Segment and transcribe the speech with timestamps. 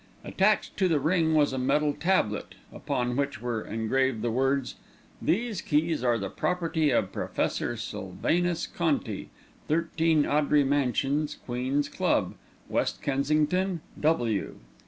[0.23, 4.77] Attached to the ring was a metal tablet, upon which were engraved the words:
[5.21, 9.29] "These keys are the property of Professor Sylvanus Conti,
[9.67, 12.33] 13 Audrey Mansions, Queen's Club,
[12.67, 14.55] West Kensington, W.